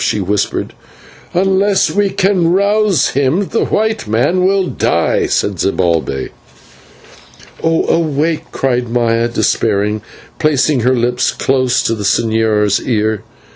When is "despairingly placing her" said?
9.27-10.95